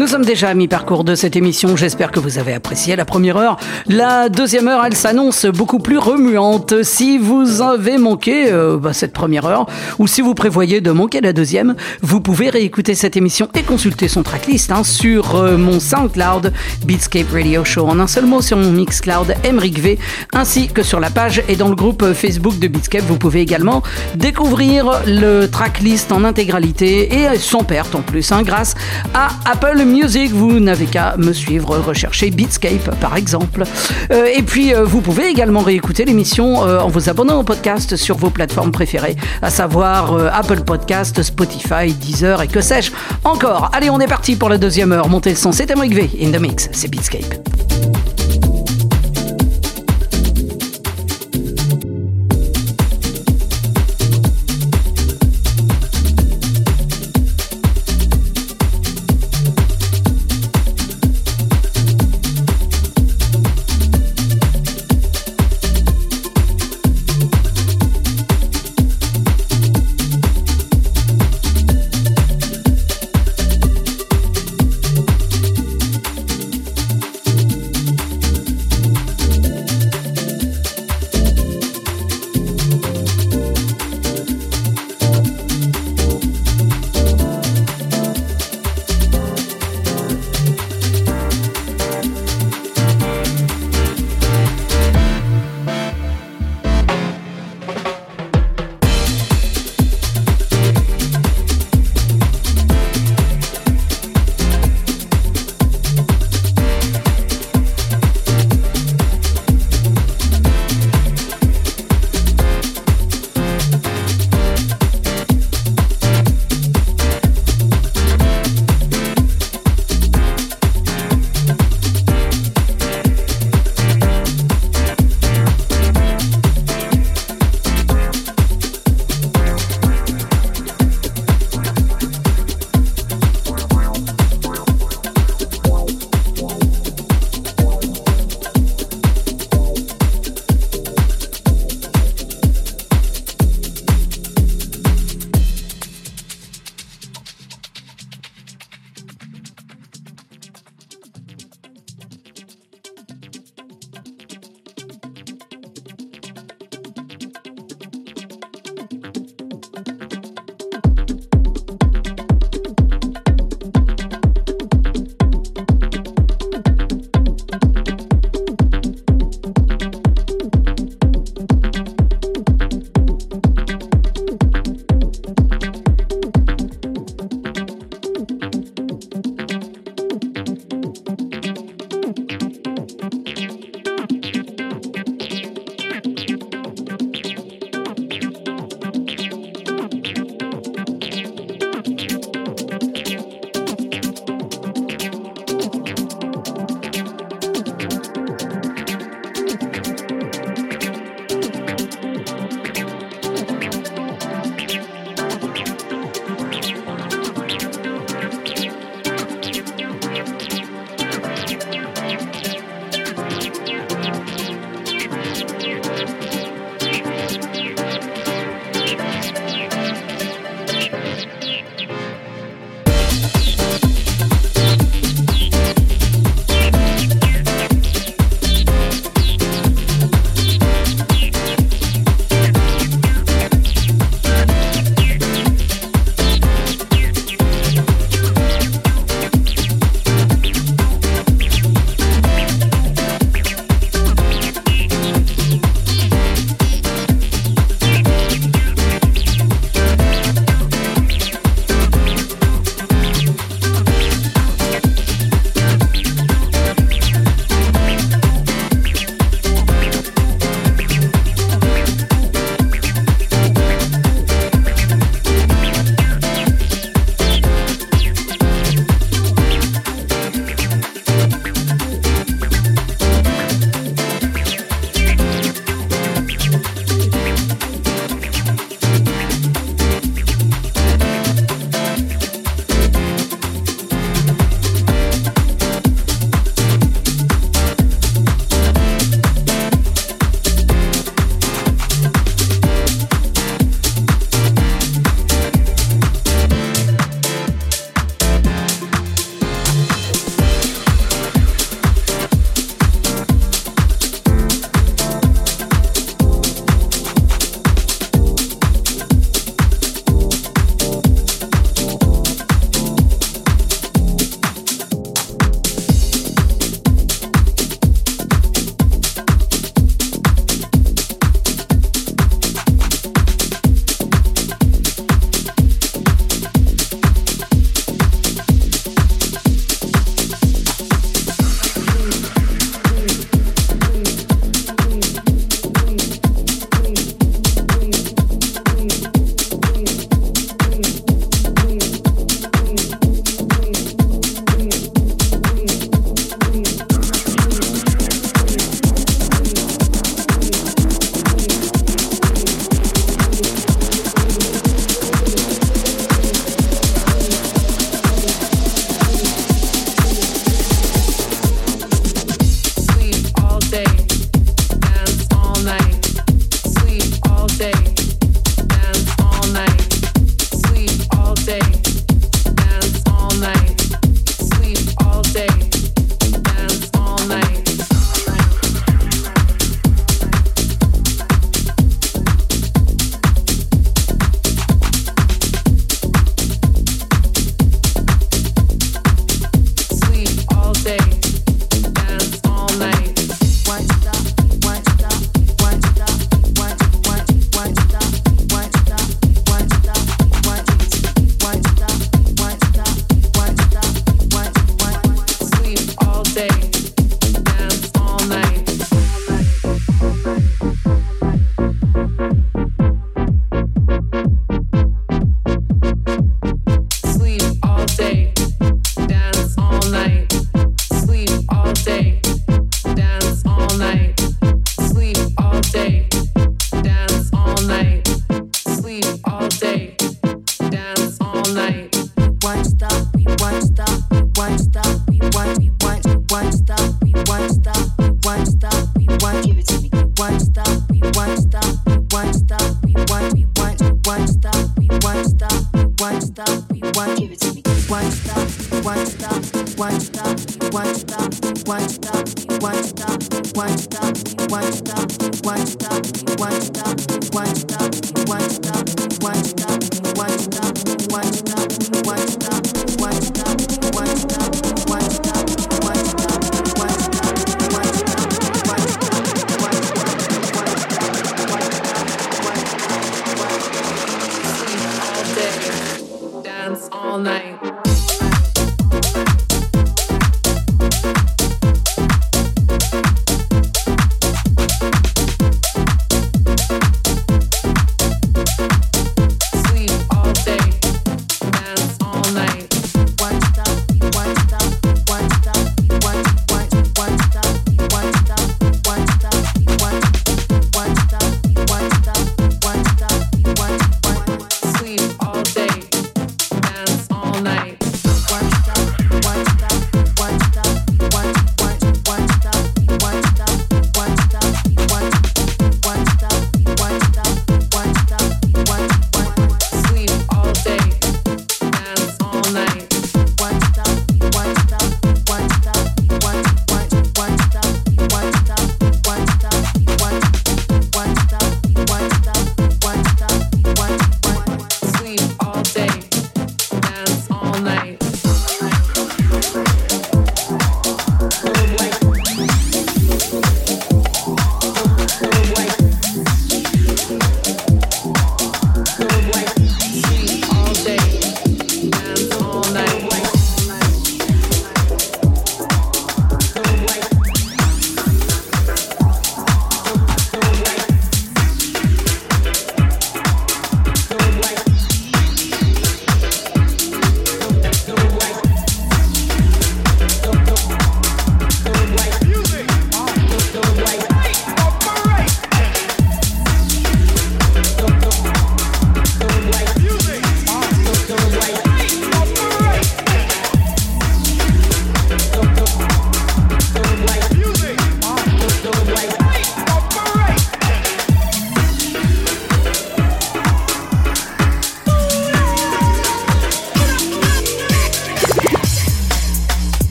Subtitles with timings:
[0.00, 1.76] Nous sommes déjà à mi-parcours de cette émission.
[1.76, 3.58] J'espère que vous avez apprécié la première heure.
[3.86, 6.82] La deuxième heure, elle s'annonce beaucoup plus remuante.
[6.82, 9.66] Si vous avez manqué euh, bah, cette première heure,
[9.98, 14.08] ou si vous prévoyez de manquer la deuxième, vous pouvez réécouter cette émission et consulter
[14.08, 16.54] son tracklist hein, sur euh, mon SoundCloud
[16.86, 17.86] Beatscape Radio Show.
[17.86, 19.98] En un seul mot sur mon Mixcloud Emric V,
[20.32, 23.04] ainsi que sur la page et dans le groupe Facebook de Beatscape.
[23.04, 23.82] Vous pouvez également
[24.14, 28.74] découvrir le tracklist en intégralité et sans perte en plus, hein, grâce
[29.12, 30.30] à Apple Music.
[30.32, 33.64] Vous n'avez qu'à me suivre, rechercher Beatscape par exemple.
[34.12, 37.96] Euh, et puis euh, vous pouvez également réécouter l'émission euh, en vous abonnant au podcast
[37.96, 42.92] sur vos plateformes préférées, à savoir Apple Podcast, Spotify, Deezer et que sais-je
[43.24, 43.70] encore.
[43.72, 45.08] Allez, on est parti pour la deuxième heure.
[45.08, 48.09] Montez le son, c'est Emric V in the mix, c'est Beatscape.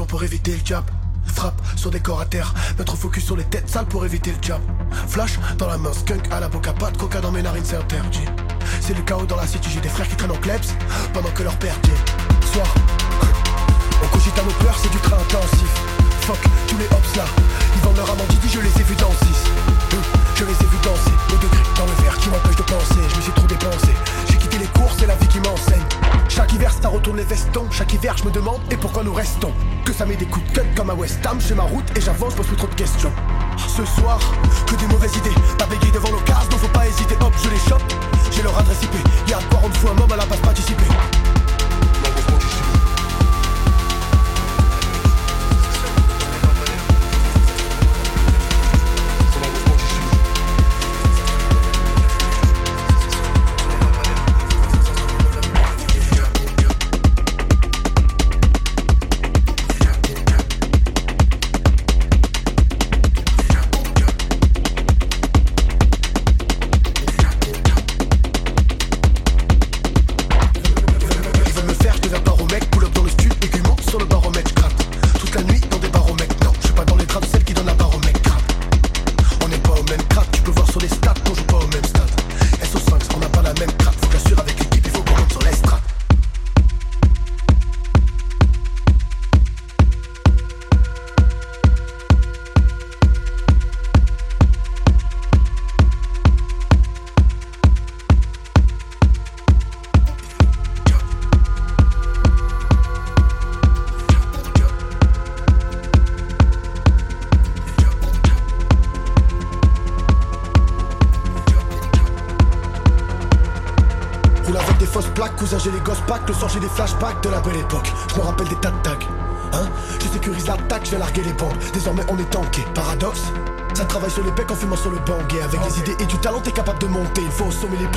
[0.00, 0.84] Pour éviter le jab.
[1.26, 4.38] Frappe sur des corps à terre, mettre focus sur les têtes sales pour éviter le
[4.40, 4.60] jab.
[5.06, 7.76] Flash dans la main, skunk à la boca, pas de coca dans mes narines, c'est
[7.76, 8.24] interdit.
[8.80, 10.72] C'est le chaos dans la city, j'ai des frères qui traînent en klebs
[11.12, 11.90] pendant que leur père dit
[12.52, 12.66] Soir,
[14.02, 15.68] on cogite à nos peurs, c'est du train intensif.
[16.22, 17.24] Fuck tous les hops là,
[17.76, 19.16] ils vendent leur amant je les ai vus dans 6.
[20.36, 23.16] Je les ai vus danser, le degré dans le verre qui m'empêche de penser, je
[23.16, 23.92] me suis trop dépensé.
[24.30, 25.84] J'ai quitté les cours, c'est la vie qui m'enseigne.
[26.28, 27.70] Chaque hiver, ça retourne les vestons.
[27.70, 29.52] Chaque hiver, je me demande et pourquoi nous restons?
[29.92, 31.38] Ça met des coups de cut comme à West Ham.
[31.38, 33.12] Je ma route et j'avance, je pose plus trop de questions.
[33.58, 34.18] Ce soir,
[34.66, 35.34] que des mauvaises idées.
[35.58, 37.14] Pas bégayer devant l'occasion, donc faut pas hésiter.
[37.20, 37.82] Hop, je les chope.
[38.30, 38.94] J'ai leur adresse IP.
[39.28, 40.84] Y'a de quoi rendre fou un homme à la base participer.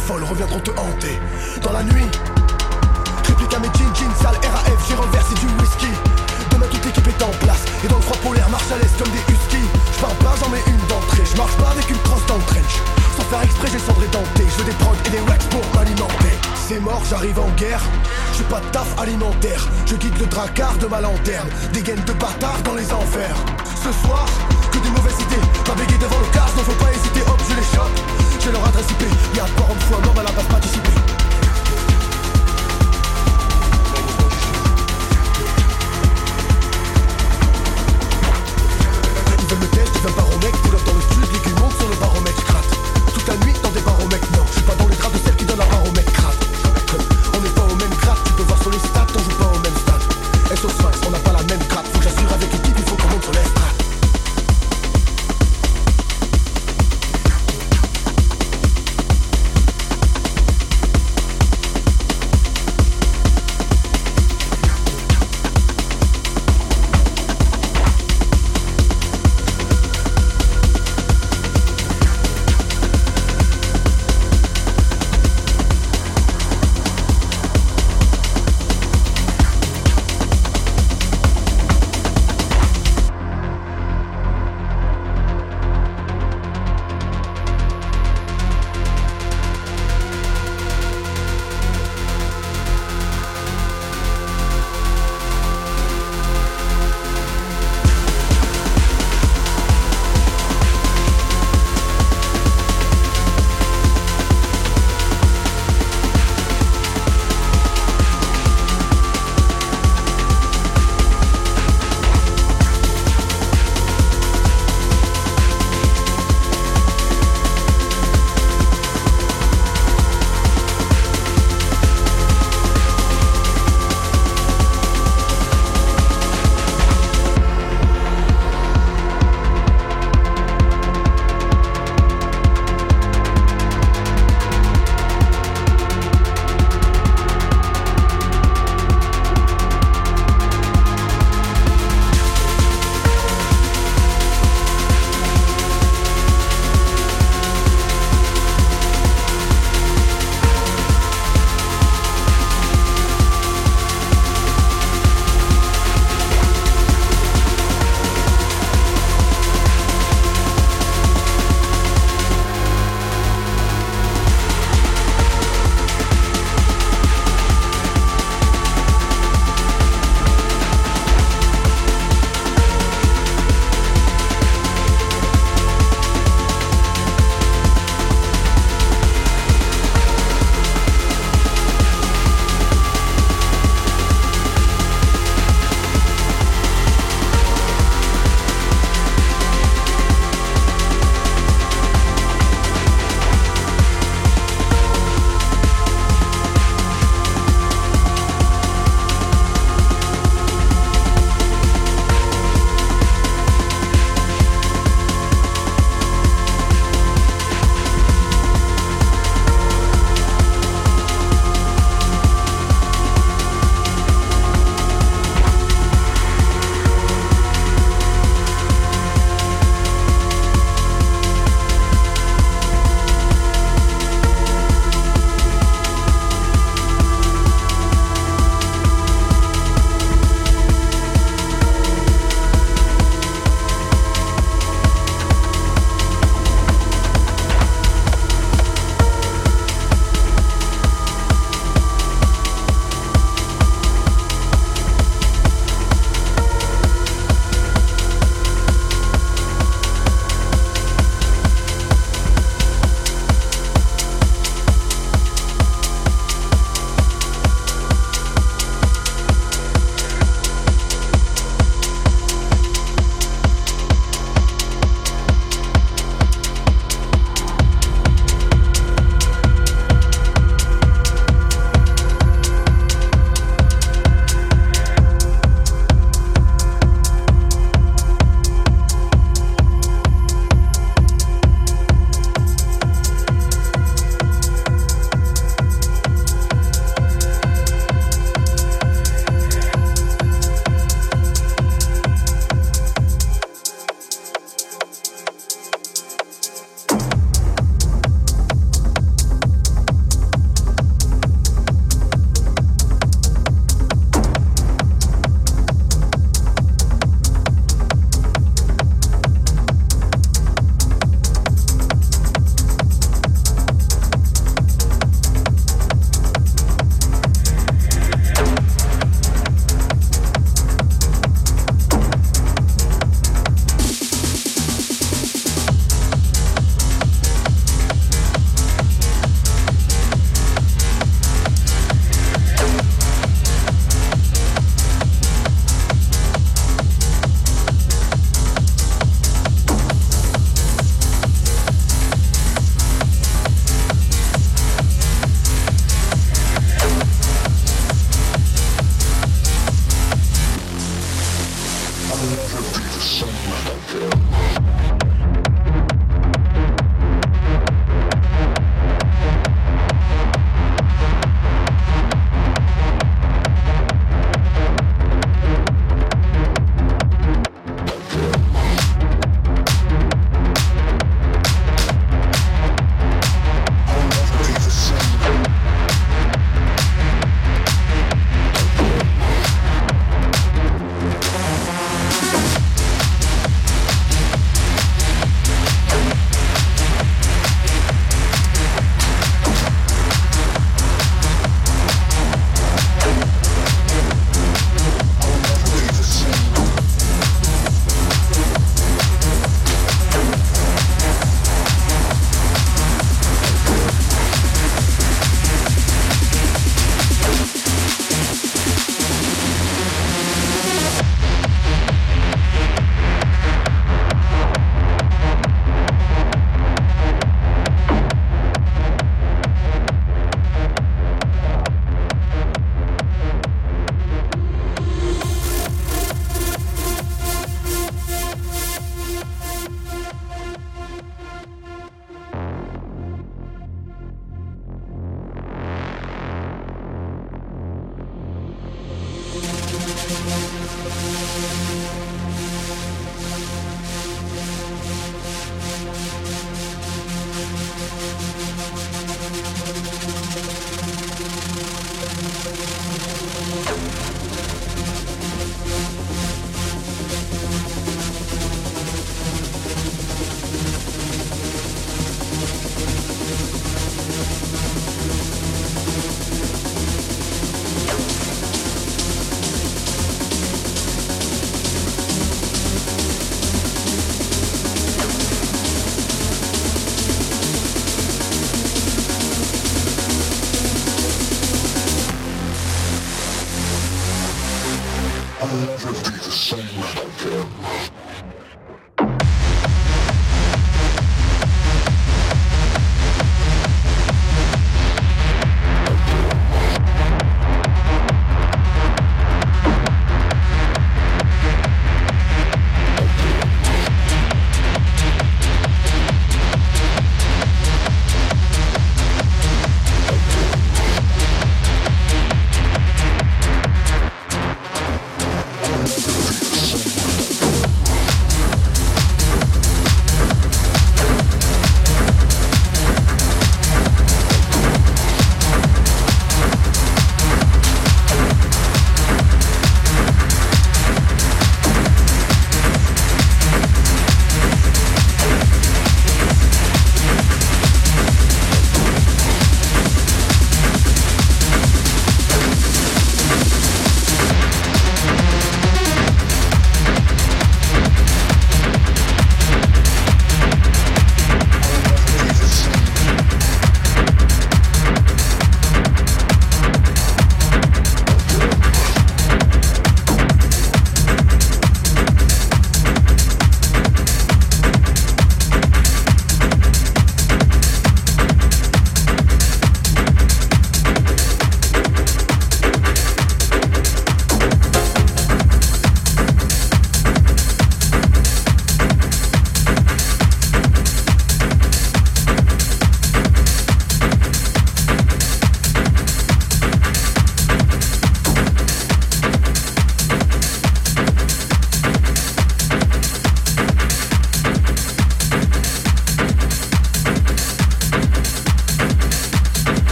[0.00, 1.18] Plus folles reviendront te hanter.
[1.62, 2.06] Dans la nuit
[3.24, 5.92] Réplique à mes jeans, jeans sales, RAF, j'ai renversé du whisky.
[6.50, 7.64] Demain toute l'équipe est en place.
[7.84, 9.68] Et dans le froid polaire marche à l'aise comme des huskies.
[9.94, 11.22] Je pars pas, j'en mets une d'entrée.
[11.24, 12.76] Je marche pas avec une crosse dans le trench.
[13.16, 16.34] Sans faire exprès j'ai cendré denté Je veux des prods et des wax pour m'alimenter.
[16.68, 17.82] C'est mort, j'arrive en guerre.
[18.36, 19.68] Je pas de taf alimentaire.
[19.86, 21.48] Je guide le dracard de ma lanterne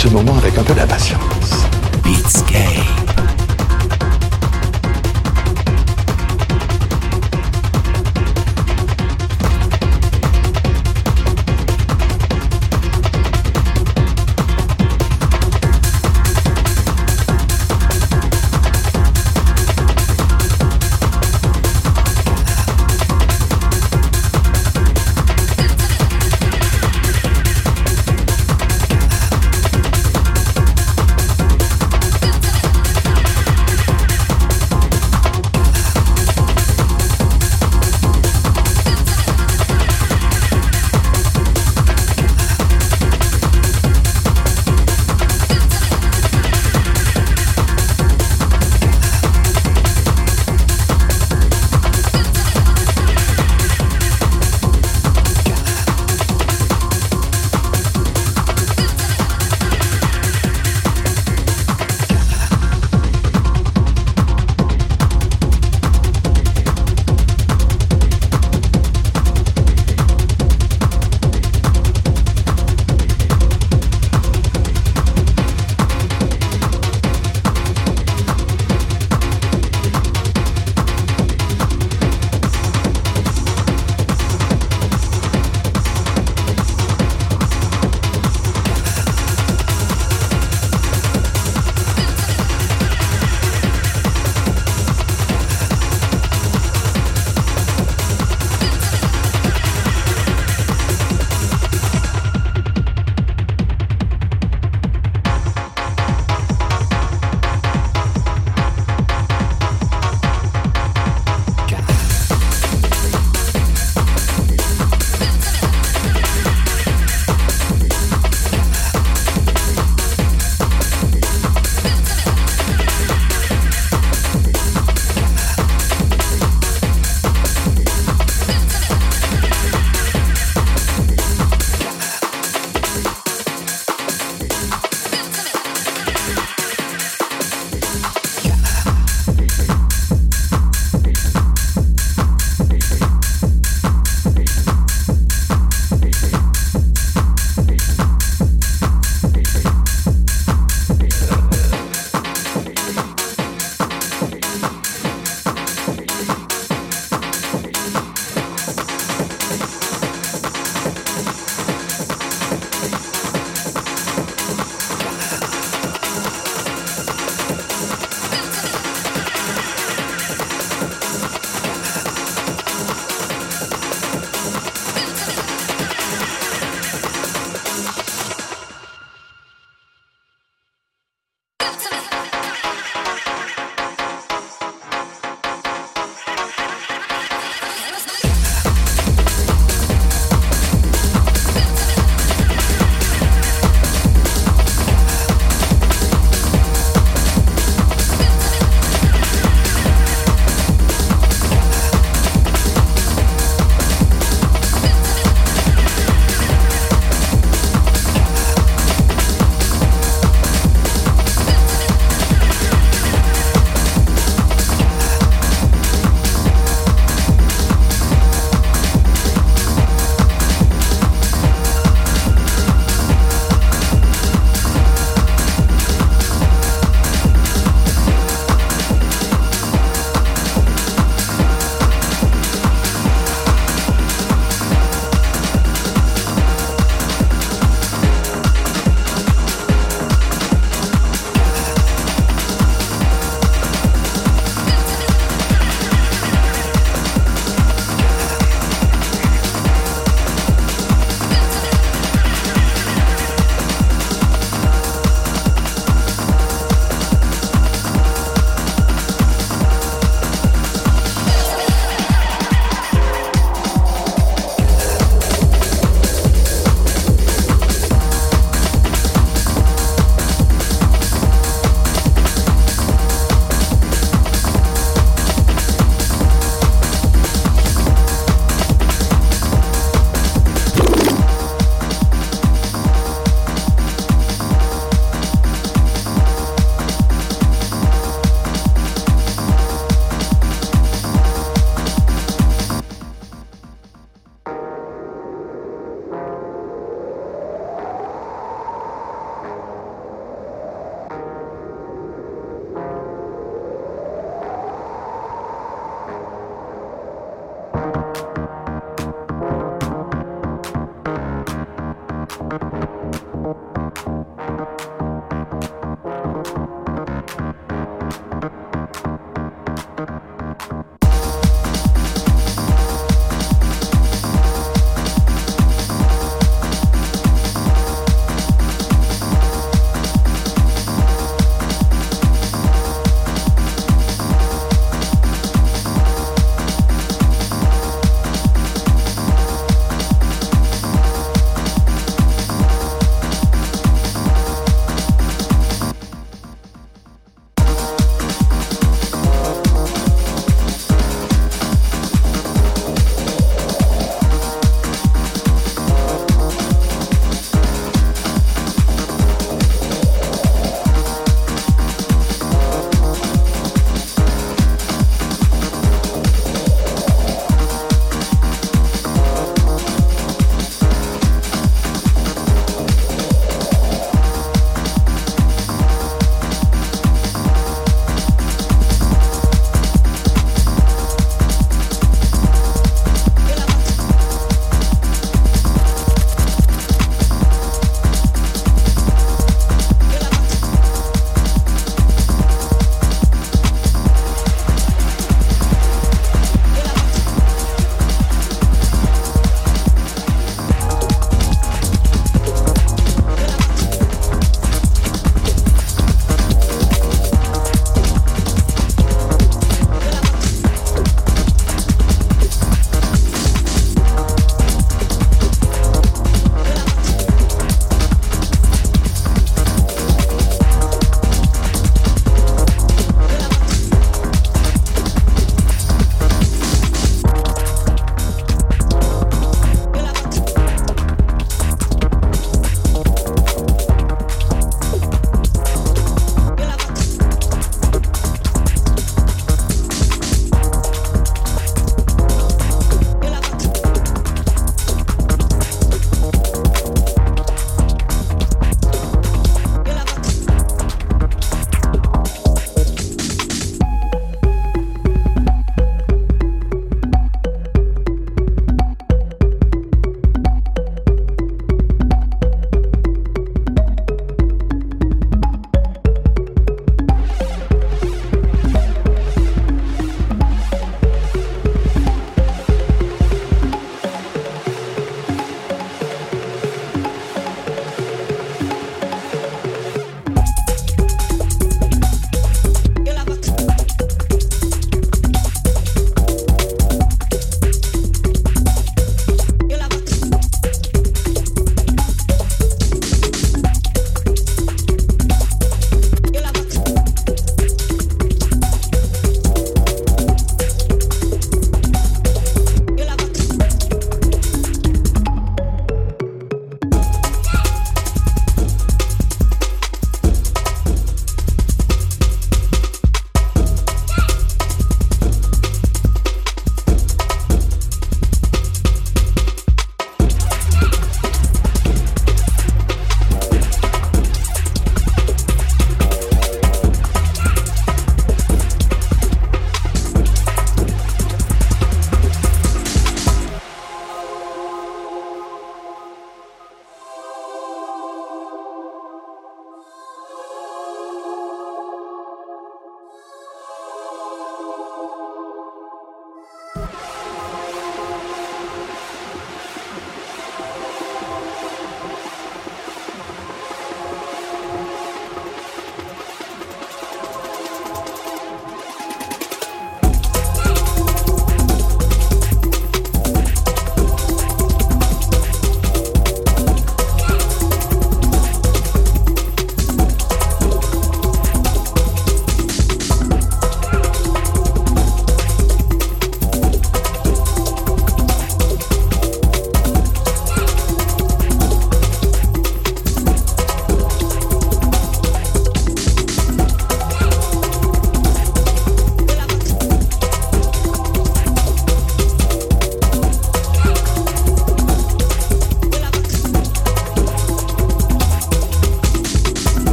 [0.00, 1.66] Ce moment avec un peu d'impatience.
[2.02, 3.29] Beatscape.